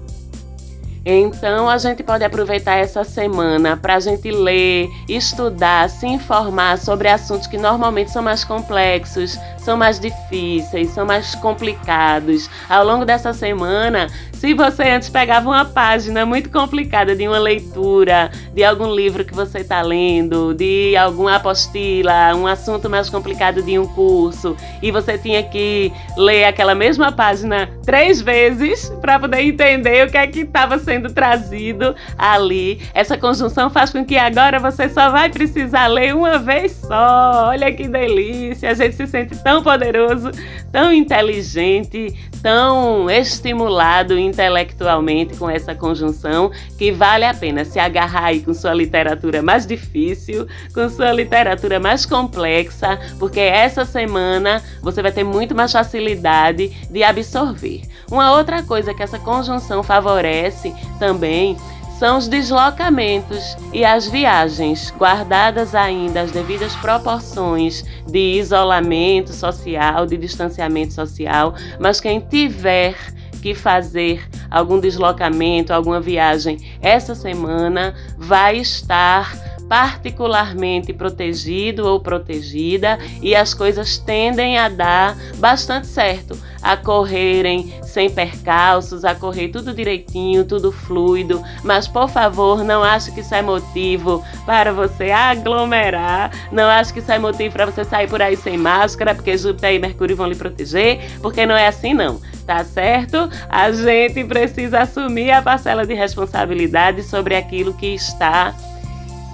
Então 1.04 1.68
a 1.68 1.78
gente 1.78 2.02
pode 2.02 2.22
aproveitar 2.22 2.76
essa 2.76 3.02
semana 3.02 3.76
para 3.76 3.96
a 3.96 4.00
gente 4.00 4.30
ler, 4.30 4.88
estudar, 5.08 5.90
se 5.90 6.06
informar 6.06 6.78
sobre 6.78 7.08
assuntos 7.08 7.48
que 7.48 7.58
normalmente 7.58 8.12
são 8.12 8.22
mais 8.22 8.44
complexos, 8.44 9.36
são 9.58 9.76
mais 9.76 9.98
difíceis, 9.98 10.90
são 10.90 11.04
mais 11.04 11.34
complicados. 11.34 12.48
Ao 12.68 12.84
longo 12.84 13.04
dessa 13.04 13.32
semana, 13.32 14.06
se 14.32 14.54
você 14.54 14.84
antes 14.84 15.08
pegava 15.08 15.48
uma 15.48 15.64
página 15.64 16.24
muito 16.24 16.50
complicada 16.50 17.16
de 17.16 17.26
uma 17.26 17.38
leitura, 17.38 18.30
de 18.54 18.62
algum 18.62 18.92
livro 18.92 19.24
que 19.24 19.34
você 19.34 19.58
está 19.58 19.82
lendo, 19.82 20.54
de 20.54 20.96
alguma 20.96 21.36
apostila, 21.36 22.34
um 22.34 22.46
assunto 22.46 22.88
mais 22.88 23.08
complicado 23.08 23.62
de 23.62 23.78
um 23.78 23.86
curso, 23.86 24.56
e 24.80 24.90
você 24.90 25.18
tinha 25.18 25.42
que 25.42 25.92
ler 26.16 26.44
aquela 26.44 26.74
mesma 26.74 27.10
página 27.10 27.68
três 27.84 28.20
vezes 28.20 28.88
para 29.00 29.18
poder 29.18 29.42
entender 29.42 30.06
o 30.06 30.10
que 30.10 30.16
é 30.16 30.26
que 30.26 30.40
estava 30.40 30.78
sendo 30.78 30.91
trazido 31.00 31.94
ali. 32.18 32.80
Essa 32.94 33.16
conjunção 33.16 33.70
faz 33.70 33.90
com 33.90 34.04
que 34.04 34.16
agora 34.16 34.58
você 34.58 34.88
só 34.88 35.10
vai 35.10 35.30
precisar 35.30 35.86
ler 35.86 36.14
uma 36.14 36.38
vez 36.38 36.72
só. 36.72 37.46
Olha 37.48 37.72
que 37.72 37.88
delícia! 37.88 38.70
A 38.70 38.74
gente 38.74 38.96
se 38.96 39.06
sente 39.06 39.36
tão 39.42 39.62
poderoso, 39.62 40.30
tão 40.70 40.92
inteligente, 40.92 42.14
tão 42.42 43.08
estimulado 43.08 44.18
intelectualmente 44.18 45.36
com 45.36 45.48
essa 45.48 45.74
conjunção 45.74 46.50
que 46.76 46.90
vale 46.90 47.24
a 47.24 47.32
pena 47.32 47.64
se 47.64 47.78
agarrar 47.78 48.24
aí 48.24 48.40
com 48.40 48.52
sua 48.52 48.74
literatura 48.74 49.40
mais 49.40 49.66
difícil, 49.66 50.46
com 50.74 50.88
sua 50.88 51.12
literatura 51.12 51.78
mais 51.78 52.04
complexa, 52.04 52.98
porque 53.18 53.40
essa 53.40 53.84
semana 53.84 54.62
você 54.82 55.00
vai 55.00 55.12
ter 55.12 55.24
muito 55.24 55.54
mais 55.54 55.70
facilidade 55.70 56.68
de 56.90 57.02
absorver. 57.02 57.82
Uma 58.10 58.32
outra 58.32 58.62
coisa 58.62 58.92
que 58.92 59.02
essa 59.02 59.18
conjunção 59.18 59.82
favorece 59.82 60.74
também 60.98 61.56
são 62.02 62.18
os 62.18 62.26
deslocamentos 62.26 63.56
e 63.72 63.84
as 63.84 64.08
viagens, 64.08 64.92
guardadas 64.98 65.72
ainda 65.72 66.22
as 66.22 66.32
devidas 66.32 66.74
proporções 66.74 67.84
de 68.08 68.40
isolamento 68.40 69.32
social, 69.32 70.04
de 70.04 70.16
distanciamento 70.16 70.92
social, 70.92 71.54
mas 71.78 72.00
quem 72.00 72.18
tiver 72.18 72.96
que 73.40 73.54
fazer 73.54 74.28
algum 74.50 74.80
deslocamento, 74.80 75.72
alguma 75.72 76.00
viagem 76.00 76.58
essa 76.80 77.14
semana, 77.14 77.94
vai 78.18 78.56
estar 78.56 79.32
particularmente 79.68 80.92
protegido 80.92 81.86
ou 81.86 82.00
protegida 82.00 82.98
e 83.22 83.32
as 83.32 83.54
coisas 83.54 83.96
tendem 83.96 84.58
a 84.58 84.68
dar 84.68 85.16
bastante 85.36 85.86
certo. 85.86 86.36
A 86.62 86.76
correrem 86.76 87.74
sem 87.82 88.08
percalços, 88.08 89.04
a 89.04 89.14
correr 89.14 89.48
tudo 89.48 89.74
direitinho, 89.74 90.44
tudo 90.44 90.70
fluido. 90.70 91.42
Mas 91.64 91.88
por 91.88 92.08
favor, 92.08 92.62
não 92.62 92.82
ache 92.82 93.10
que 93.10 93.20
isso 93.20 93.34
é 93.34 93.42
motivo 93.42 94.24
para 94.46 94.72
você 94.72 95.10
aglomerar, 95.10 96.30
não 96.50 96.68
ache 96.68 96.92
que 96.92 97.00
isso 97.00 97.12
é 97.12 97.18
motivo 97.18 97.52
para 97.52 97.66
você 97.66 97.84
sair 97.84 98.08
por 98.08 98.22
aí 98.22 98.36
sem 98.36 98.56
máscara, 98.56 99.14
porque 99.14 99.36
Júpiter 99.36 99.74
e 99.74 99.78
Mercúrio 99.78 100.16
vão 100.16 100.26
lhe 100.26 100.34
proteger, 100.34 101.00
porque 101.20 101.44
não 101.44 101.56
é 101.56 101.66
assim 101.66 101.94
não 101.94 102.20
tá 102.42 102.64
certo? 102.64 103.30
A 103.48 103.70
gente 103.70 104.24
precisa 104.24 104.80
assumir 104.80 105.30
a 105.30 105.40
parcela 105.40 105.86
de 105.86 105.94
responsabilidade 105.94 107.02
sobre 107.04 107.36
aquilo 107.36 107.72
que 107.72 107.94
está 107.94 108.52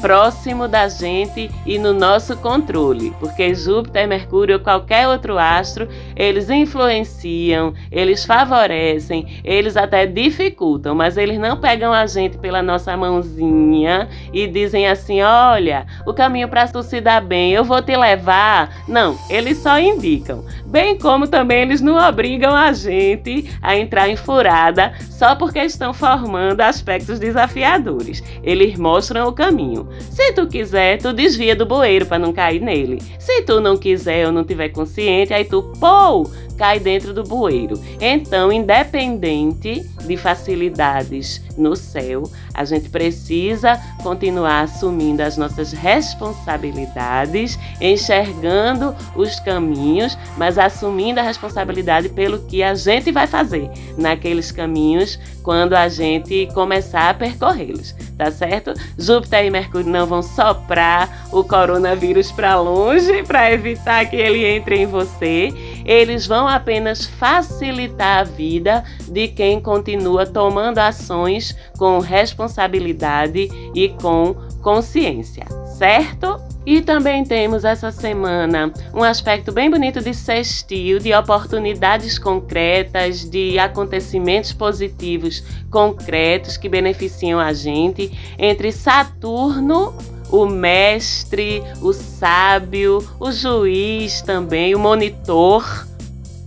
próximo 0.01 0.69
da 0.69 0.89
gente 0.89 1.51
e 1.67 1.79
no 1.79 1.93
nosso 1.93 2.37
controle, 2.37 3.13
porque 3.21 3.55
Júpiter, 3.55 4.07
Mercúrio 4.09 4.57
ou 4.57 4.63
qualquer 4.63 5.09
outro 5.09 5.39
astro, 5.39 5.89
eles 6.17 6.49
influenciam, 6.49 7.75
eles 7.91 8.25
favorecem, 8.25 9.41
eles 9.45 9.77
até 9.77 10.07
dificultam, 10.07 10.95
mas 10.95 11.17
eles 11.17 11.39
não 11.39 11.57
pegam 11.57 11.93
a 11.93 12.07
gente 12.07 12.39
pela 12.39 12.63
nossa 12.63 12.97
mãozinha 12.97 14.09
e 14.33 14.47
dizem 14.47 14.89
assim: 14.89 15.21
olha, 15.23 15.87
o 16.07 16.15
caminho 16.15 16.49
para 16.49 16.69
tu 16.69 16.83
se 16.83 17.01
dar 17.01 17.21
bem, 17.21 17.53
eu 17.53 17.65
vou 17.65 17.83
te 17.83 17.97
levar. 17.97 18.85
Não, 18.87 19.19
eles 19.29 19.59
só 19.59 19.79
indicam. 19.79 20.45
Bem 20.67 20.99
como 20.99 21.27
também 21.27 21.63
eles 21.63 21.81
não 21.81 21.97
obrigam 21.97 22.55
a 22.55 22.73
gente 22.73 23.51
a 23.61 23.77
entrar 23.77 24.09
em 24.09 24.17
furada 24.17 24.93
só 25.11 25.35
porque 25.35 25.59
estão 25.61 25.93
formando 25.93 26.61
aspectos 26.61 27.19
desafiadores. 27.19 28.23
Eles 28.43 28.79
mostram 28.79 29.29
o 29.29 29.33
caminho. 29.33 29.88
Se 30.11 30.33
tu 30.33 30.47
quiser, 30.47 30.99
tu 30.99 31.13
desvia 31.13 31.55
do 31.55 31.67
bueiro 31.67 32.07
para 32.07 32.19
não 32.19 32.33
cair 32.33 32.61
nele. 32.61 33.01
Se 33.19 33.43
tu 33.43 33.61
não 33.61 33.77
quiser 33.77 34.27
ou 34.27 34.33
não 34.33 34.45
tiver 34.45 34.69
consciente, 34.71 35.33
aí 35.33 35.45
tu, 35.45 35.63
pô, 35.81 36.29
cai 36.59 36.81
dentro 36.81 37.15
do 37.15 37.23
bueiro. 37.23 37.81
Então, 38.01 38.53
independente 38.53 39.89
de 40.05 40.17
facilidades 40.17 41.41
no 41.57 41.77
céu, 41.77 42.25
a 42.53 42.65
gente 42.65 42.89
precisa 42.89 43.81
continuar 44.03 44.63
assumindo 44.63 45.23
as 45.23 45.37
nossas 45.37 45.73
responsabilidades, 45.73 47.59
enxergando 47.81 48.95
os 49.15 49.39
caminhos, 49.41 50.19
mas 50.37 50.59
assumindo 50.59 51.21
a 51.21 51.23
responsabilidade 51.23 52.09
pelo 52.09 52.41
que 52.41 52.63
a 52.63 52.75
gente 52.75 53.13
vai 53.13 53.27
fazer 53.27 53.71
naqueles 53.97 54.51
caminhos 54.51 55.19
quando 55.43 55.75
a 55.75 55.89
gente 55.89 56.47
começar 56.53 57.11
a 57.11 57.15
percorrê-los, 57.15 57.95
tá 58.19 58.31
certo? 58.31 58.75
Júpiter 58.99 59.47
e 59.47 59.51
Mercúrio 59.51 59.89
não 59.89 60.07
vão 60.07 60.23
soprar 60.23 61.27
o 61.33 61.43
coronavírus 61.43 62.31
para 62.31 62.61
longe 62.61 63.23
para 63.23 63.53
evitar 63.53 64.05
que 64.07 64.17
ele 64.17 64.45
entre 64.45 64.77
em 64.77 64.87
você 64.87 65.55
eles 65.89 66.27
vão 66.27 66.47
apenas 66.47 67.07
facilitar 67.07 68.19
a 68.19 68.23
vida 68.23 68.85
de 69.09 69.27
quem 69.27 69.59
continua 69.59 70.27
tomando 70.27 70.77
ações 70.77 71.57
com 71.79 71.99
responsabilidade 71.99 73.49
e 73.75 73.89
com 73.89 74.35
consciência, 74.61 75.47
certo? 75.79 76.39
E 76.67 76.83
também 76.83 77.25
temos 77.25 77.65
essa 77.65 77.91
semana 77.91 78.71
um 78.93 79.03
aspecto 79.03 79.51
bem 79.51 79.71
bonito 79.71 80.03
de 80.03 80.13
sextil, 80.13 80.99
de 80.99 81.15
oportunidades 81.15 82.19
concretas, 82.19 83.25
de 83.25 83.59
acontecimentos 83.59 84.53
positivos 84.53 85.43
concretos 85.71 86.59
que 86.59 86.69
beneficiam 86.69 87.41
a 87.41 87.55
gente 87.55 88.13
entre 88.39 88.71
Saturno 88.73 89.97
o 90.31 90.47
mestre, 90.47 91.63
o 91.81 91.93
sábio, 91.93 93.07
o 93.19 93.33
juiz 93.33 94.23
também, 94.23 94.75
o 94.75 94.79
monitor, 94.79 95.87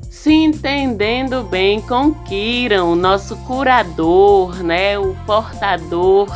se 0.09 0.31
entendendo 0.31 1.43
bem 1.43 1.81
com 1.81 2.13
Kiran, 2.13 2.83
o 2.83 2.95
nosso 2.95 3.35
curador, 3.37 4.61
né, 4.63 4.99
o 4.99 5.15
portador 5.25 6.27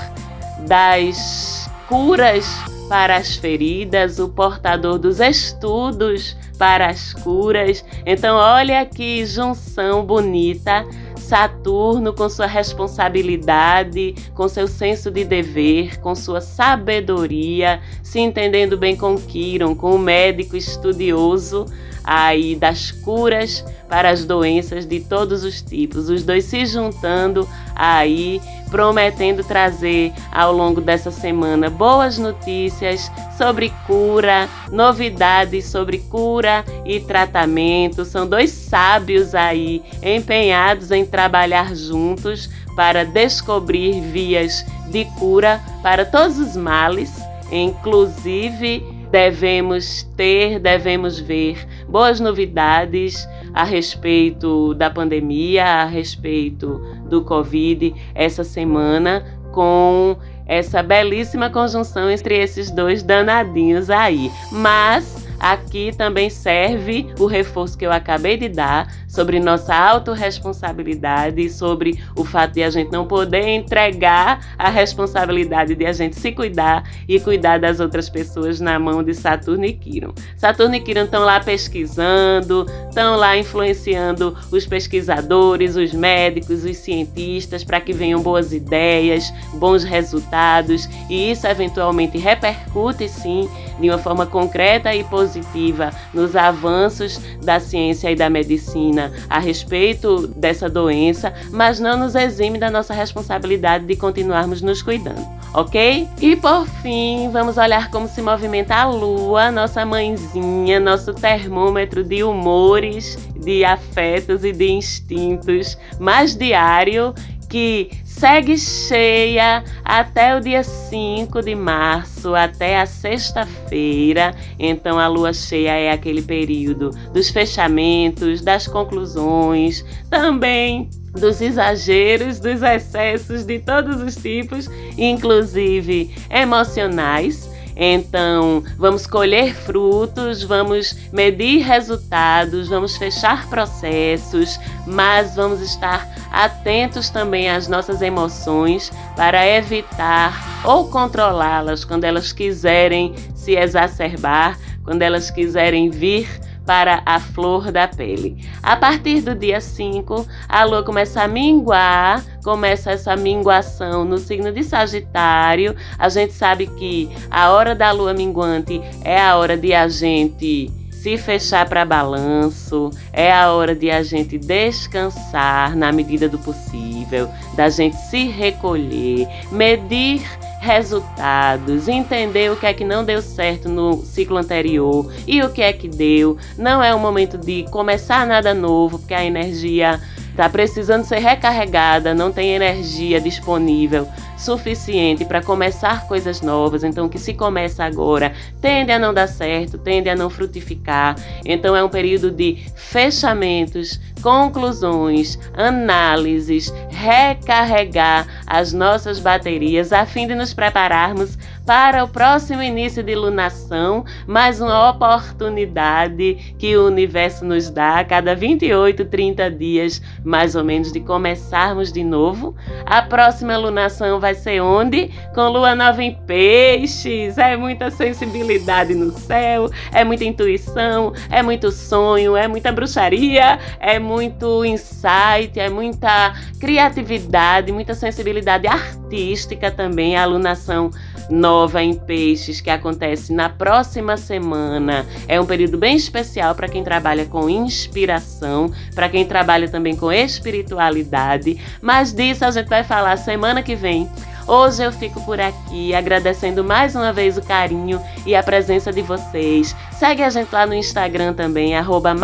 das 0.68 1.70
curas 1.88 2.48
para 2.90 3.18
as 3.18 3.36
feridas, 3.36 4.20
o 4.20 4.30
portador 4.30 4.98
dos 4.98 5.20
estudos 5.20 6.36
para 6.58 6.88
as 6.88 7.14
curas. 7.14 7.84
Então, 8.06 8.38
olha 8.38 8.86
que 8.86 9.26
junção 9.26 10.06
bonita 10.06 10.86
Saturno, 11.26 12.14
com 12.14 12.30
sua 12.30 12.46
responsabilidade, 12.46 14.14
com 14.36 14.48
seu 14.48 14.68
senso 14.68 15.10
de 15.10 15.24
dever, 15.24 16.00
com 16.00 16.14
sua 16.14 16.40
sabedoria, 16.40 17.82
se 18.04 18.20
entendendo 18.20 18.78
bem 18.78 18.96
com 18.96 19.16
Quiron, 19.16 19.76
com 19.76 19.96
o 19.96 20.00
médico 20.00 20.56
estudioso 20.56 21.66
aí 22.06 22.56
das 22.56 22.92
curas 22.92 23.66
para 23.90 24.10
as 24.10 24.26
doenças 24.26 24.86
de 24.86 25.00
todos 25.00 25.44
os 25.44 25.62
tipos. 25.62 26.10
Os 26.10 26.24
dois 26.24 26.46
se 26.46 26.66
juntando 26.66 27.48
aí, 27.76 28.42
prometendo 28.70 29.44
trazer 29.44 30.14
ao 30.32 30.54
longo 30.54 30.82
dessa 30.82 31.12
semana 31.12 31.70
boas 31.70 32.18
notícias 32.18 33.12
sobre 33.38 33.74
cura, 33.88 34.48
novidades 34.72 35.66
sobre 35.66 36.00
cura 36.00 36.64
e 36.86 37.00
tratamento. 37.00 38.06
São 38.06 38.28
dois 38.28 38.52
sábios 38.52 39.34
aí 39.34 39.82
empenhados 40.04 40.92
em 40.92 41.06
trabalhar 41.06 41.76
juntos 41.76 42.50
para 42.76 43.06
descobrir 43.06 44.02
vias 44.02 44.66
de 44.90 45.06
cura 45.18 45.62
para 45.82 46.06
todos 46.06 46.38
os 46.38 46.56
males, 46.56 47.12
inclusive 47.52 48.95
devemos 49.16 50.04
ter, 50.18 50.60
devemos 50.60 51.18
ver 51.18 51.66
boas 51.88 52.20
novidades 52.20 53.26
a 53.54 53.64
respeito 53.64 54.74
da 54.74 54.90
pandemia, 54.90 55.64
a 55.64 55.86
respeito 55.86 56.82
do 57.08 57.24
Covid 57.24 57.96
essa 58.14 58.44
semana, 58.44 59.26
com 59.54 60.18
essa 60.46 60.84
belíssima 60.84 61.50
conjunção 61.50 62.12
entre 62.12 62.38
esses 62.38 62.70
dois 62.70 63.04
danadinhos 63.04 63.90
aí. 63.90 64.30
Mas 64.52 65.25
Aqui 65.40 65.92
também 65.96 66.30
serve 66.30 67.08
o 67.20 67.26
reforço 67.26 67.78
que 67.78 67.86
eu 67.86 67.92
acabei 67.92 68.38
de 68.38 68.50
dar 68.50 68.92
sobre 69.08 69.40
nossa 69.40 69.74
autorresponsabilidade 69.74 71.42
e 71.42 71.50
sobre 71.50 72.00
o 72.16 72.26
fato 72.26 72.54
de 72.54 72.64
a 72.64 72.70
gente 72.70 72.92
não 72.92 73.06
poder 73.08 73.48
entregar 73.48 74.56
a 74.58 74.70
responsabilidade 74.70 75.76
de 75.76 75.86
a 75.86 75.94
gente 75.94 76.16
se 76.16 76.32
cuidar 76.32 76.84
e 77.08 77.20
cuidar 77.20 77.60
das 77.60 77.80
outras 77.80 78.10
pessoas 78.10 78.60
na 78.60 78.78
mão 78.78 79.04
de 79.04 79.14
Saturno 79.14 79.66
e 79.66 79.74
Quiron. 79.74 80.14
Saturno 80.38 80.76
e 80.76 80.80
Quiron 80.80 81.06
estão 81.06 81.24
lá 81.24 81.40
pesquisando, 81.40 82.66
estão 82.90 83.16
lá 83.16 83.38
influenciando 83.38 84.38
os 84.52 84.66
pesquisadores, 84.66 85.76
os 85.76 85.94
médicos, 85.94 86.64
os 86.64 86.78
cientistas 86.78 87.64
para 87.64 87.80
que 87.80 87.94
venham 87.94 88.22
boas 88.22 88.52
ideias, 88.52 89.32
bons 89.54 89.84
resultados 89.84 90.90
e 91.10 91.32
isso 91.32 91.48
eventualmente 91.48 92.18
repercute 92.18 93.08
sim 93.08 93.50
de 93.80 93.90
uma 93.90 93.98
forma 93.98 94.26
concreta 94.26 94.94
e 94.94 95.04
positiva 95.04 95.92
nos 96.14 96.36
avanços 96.36 97.20
da 97.44 97.60
ciência 97.60 98.12
e 98.12 98.16
da 98.16 98.30
medicina 98.30 99.12
a 99.30 99.40
respeito 99.40 100.28
dessa 100.28 100.70
doença, 100.70 101.34
mas 101.52 101.80
não 101.80 101.98
nos 101.98 102.16
exime 102.16 102.58
da 102.58 102.70
nossa 102.70 102.94
responsabilidade 102.94 103.86
de 103.86 103.96
continuarmos 103.96 104.62
nos 104.62 104.82
cuidando, 104.82 105.26
ok? 105.54 106.08
E 106.22 106.36
por 106.36 106.68
fim, 106.82 107.30
vamos 107.32 107.58
olhar 107.58 107.90
como 107.90 108.08
se 108.08 108.22
movimenta 108.22 108.76
a 108.76 108.86
Lua, 108.86 109.52
nossa 109.52 109.86
mãezinha, 109.86 110.80
nosso 110.80 111.14
termômetro 111.14 112.04
de 112.04 112.24
humores, 112.24 113.18
de 113.36 113.64
afetos 113.64 114.44
e 114.44 114.52
de 114.52 114.72
instintos 114.72 115.78
mais 116.00 116.36
diário 116.36 117.14
que 117.50 117.90
segue 118.04 118.58
cheia 118.58 119.64
até 119.84 120.36
o 120.36 120.40
dia 120.40 120.64
5 120.64 121.42
de 121.42 121.56
março, 121.56 122.34
até 122.34 122.80
a 122.80 122.86
sexta-feira. 122.86 124.34
Então 124.58 125.00
a 125.00 125.08
lua 125.08 125.34
cheia 125.34 125.72
é 125.72 125.92
aquele 125.92 126.22
período 126.22 126.92
dos 127.14 127.30
fechamentos, 127.30 128.42
das 128.42 128.68
conclusões, 128.68 129.86
também 130.10 130.90
dos 131.14 131.40
exageros, 131.42 132.40
dos 132.40 132.62
excessos 132.62 133.46
de 133.46 133.60
todos 133.60 134.02
os 134.02 134.16
tipos, 134.16 134.70
inclusive 134.98 136.14
emocionais 136.30 137.55
então, 137.76 138.64
vamos 138.78 139.06
colher 139.06 139.54
frutos, 139.54 140.44
vamos 140.44 140.96
medir 141.12 141.62
resultados, 141.62 142.70
vamos 142.70 142.96
fechar 142.96 143.50
processos, 143.50 144.58
mas 144.88 145.36
vamos 145.36 145.60
estar 145.60 146.10
atentos 146.32 147.10
também 147.10 147.50
às 147.50 147.68
nossas 147.68 148.02
emoções 148.02 148.92
para 149.16 149.46
evitar 149.46 150.62
ou 150.64 150.90
controlá-las 150.90 151.84
quando 151.84 152.06
elas 152.06 152.32
quiserem 152.32 153.14
se 153.36 153.56
exacerbar, 153.56 154.58
quando 154.84 155.02
elas 155.02 155.30
quiserem 155.30 155.90
vir 155.90 156.28
para 156.66 157.02
a 157.06 157.20
flor 157.20 157.72
da 157.72 157.88
pele. 157.88 158.38
A 158.62 158.76
partir 158.76 159.22
do 159.22 159.36
dia 159.36 159.62
5, 159.62 160.26
a 160.48 160.64
lua 160.64 160.84
começa 160.84 161.22
a 161.22 161.28
minguar, 161.28 162.24
começa 162.44 162.92
essa 162.92 163.16
minguação 163.16 164.04
no 164.04 164.18
signo 164.18 164.52
de 164.52 164.64
Sagitário. 164.64 165.76
A 165.98 166.10
gente 166.10 166.34
sabe 166.34 166.68
que 166.68 167.10
a 167.30 167.52
hora 167.52 167.76
da 167.76 167.92
lua 167.92 168.14
minguante 168.14 168.82
é 169.04 169.22
a 169.22 169.36
hora 169.36 169.56
de 169.56 169.74
a 169.74 169.88
gente 169.88 170.72
se 171.06 171.20
fechar 171.20 171.70
para 171.70 171.86
balanço, 171.86 172.90
é 173.14 173.32
a 173.32 173.52
hora 173.52 173.76
de 173.76 173.92
a 173.92 174.02
gente 174.02 174.40
descansar 174.40 175.76
na 175.76 175.92
medida 175.92 176.28
do 176.28 176.40
possível, 176.40 177.30
da 177.56 177.70
gente 177.70 177.96
se 177.96 178.26
recolher, 178.26 179.28
medir 179.52 180.28
resultados, 180.66 181.88
entender 181.88 182.52
o 182.52 182.56
que 182.56 182.66
é 182.66 182.74
que 182.74 182.84
não 182.84 183.06
deu 183.06 183.22
certo 183.22 183.70
no 183.70 184.04
ciclo 184.04 184.38
anterior 184.38 185.14
e 185.28 185.44
o 185.44 185.52
que 185.52 185.62
é 185.62 185.72
que 185.72 185.88
deu. 185.88 186.38
Não 186.58 186.84
é 186.84 186.94
o 186.94 187.00
momento 187.00 187.38
de 187.38 187.64
começar 187.70 188.26
nada 188.26 188.52
novo, 188.52 188.98
porque 188.98 189.14
a 189.14 189.24
energia 189.24 190.02
está 190.32 190.50
precisando 190.50 191.06
ser 191.06 191.20
recarregada, 191.20 192.16
não 192.16 192.32
tem 192.32 192.56
energia 192.56 193.22
disponível 193.22 194.08
suficiente 194.38 195.26
para 195.26 195.42
começar 195.42 196.08
coisas 196.08 196.42
novas. 196.42 196.84
Então, 196.84 197.06
o 197.06 197.10
que 197.10 197.18
se 197.18 197.34
começa 197.34 197.84
agora 197.84 198.34
tende 198.62 198.92
a 198.92 199.00
não 199.00 199.14
dar 199.14 199.28
certo, 199.28 199.78
tende 199.78 200.10
a 200.10 200.16
não 200.16 200.30
frutificar. 200.30 201.16
Então, 201.46 201.76
é 201.76 201.84
um 201.84 201.90
período 201.90 202.32
de 202.32 202.66
fechamentos, 202.76 204.00
conclusões, 204.22 205.38
análises, 205.54 206.74
recarregar 206.90 208.28
as 208.48 208.74
nossas 208.74 209.20
baterias 209.20 209.94
a 209.94 210.06
fim 210.06 210.28
de 210.28 210.36
nos 210.36 210.54
prepararmos 210.54 211.38
para 211.66 212.04
o 212.04 212.08
próximo 212.08 212.62
início 212.62 213.02
de 213.02 213.16
lunação, 213.16 214.06
mais 214.28 214.62
uma 214.62 214.90
oportunidade 214.90 216.56
que 216.60 216.78
o 216.78 216.86
universo 216.86 217.44
nos 217.44 217.72
dá 217.72 218.00
a 218.00 218.06
cada 218.06 218.36
28, 218.36 219.06
30 219.06 219.50
dias, 219.50 220.02
mais 220.24 220.56
ou 220.56 220.64
menos, 220.64 220.92
de 220.92 221.00
começarmos 221.00 221.92
de 221.92 222.04
novo. 222.04 222.56
A 222.86 223.02
próxima 223.02 223.58
lunação 223.58 224.20
vai 224.26 224.34
ser 224.34 224.60
onde? 224.60 225.12
Com 225.36 225.50
lua 225.50 225.76
nova 225.76 226.02
em 226.02 226.16
peixes. 226.26 227.38
É 227.38 227.56
muita 227.56 227.92
sensibilidade 227.92 228.96
no 228.96 229.12
céu, 229.12 229.70
é 229.92 230.04
muita 230.04 230.26
intuição, 230.26 231.14
é 231.30 231.44
muito 231.44 231.72
sonho, 231.72 232.36
é 232.36 232.48
muita 232.48 232.72
bruxaria, 232.72 233.60
é 233.80 234.00
muito 234.00 234.66
insight, 234.66 235.60
é 235.60 235.70
muita 235.70 236.34
criatividade, 236.60 237.72
muita 237.72 237.94
sensibilidade 237.94 238.66
artística 238.66 239.70
também. 239.70 240.16
A 240.16 240.24
alunação 240.24 240.90
nova 241.30 241.84
em 241.84 241.94
peixes 241.94 242.62
que 242.62 242.70
acontece 242.70 243.34
na 243.34 243.50
próxima 243.50 244.18
semana. 244.18 245.06
É 245.28 245.40
um 245.40 245.46
período 245.46 245.78
bem 245.78 245.96
especial 245.96 246.56
para 246.56 246.68
quem 246.68 246.84
trabalha 246.84 247.26
com 247.26 247.50
inspiração, 247.50 248.72
para 248.94 249.10
quem 249.10 249.26
trabalha 249.26 249.68
também 249.68 249.96
com 249.96 250.12
espiritualidade, 250.12 251.60
mas 251.82 252.14
disso 252.14 252.46
a 252.46 252.52
gente 252.52 252.68
vai 252.68 252.84
falar 252.84 253.18
semana 253.18 253.62
que 253.62 253.76
vem. 253.76 254.10
Hoje 254.48 254.84
eu 254.84 254.92
fico 254.92 255.20
por 255.26 255.40
aqui 255.40 255.96
agradecendo 255.96 256.64
mais 256.64 256.96
uma 256.96 257.12
vez 257.12 257.38
o 257.38 257.42
carinho 257.42 258.00
e 258.26 258.36
a 258.36 258.44
presença 258.44 258.94
de 258.94 259.02
vocês. 259.02 259.76
Segue 259.92 260.22
a 260.22 260.30
gente 260.30 260.54
lá 260.54 260.68
no 260.68 260.74
Instagram 260.74 261.34
também, 261.34 261.76
arroba. 261.76 262.16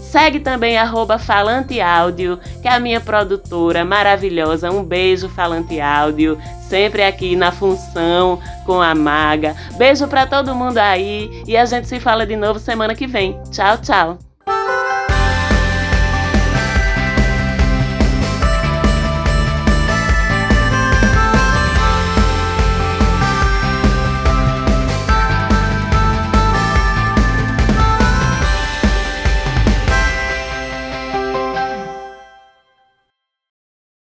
Segue 0.00 0.40
também 0.40 0.76
arroba 0.76 1.18
Falante 1.18 1.80
Áudio, 1.80 2.38
que 2.60 2.66
é 2.66 2.72
a 2.72 2.80
minha 2.80 3.00
produtora 3.00 3.84
maravilhosa. 3.84 4.70
Um 4.70 4.82
beijo, 4.82 5.28
Falante 5.28 5.80
Áudio. 5.80 6.38
Sempre 6.68 7.02
aqui 7.02 7.36
na 7.36 7.52
função 7.52 8.40
com 8.66 8.82
a 8.82 8.94
Maga. 8.94 9.54
Beijo 9.76 10.08
para 10.08 10.26
todo 10.26 10.54
mundo 10.54 10.78
aí 10.78 11.42
e 11.46 11.56
a 11.56 11.64
gente 11.64 11.86
se 11.86 12.00
fala 12.00 12.26
de 12.26 12.36
novo 12.36 12.58
semana 12.58 12.94
que 12.94 13.06
vem. 13.06 13.40
Tchau, 13.50 13.78
tchau. 13.78 14.27